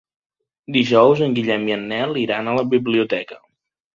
Dijous 0.77 1.21
en 1.25 1.35
Guillem 1.39 1.69
i 1.71 1.75
en 1.77 1.85
Nel 1.93 2.17
iran 2.23 2.49
a 2.53 2.57
la 2.61 2.65
biblioteca. 2.75 3.41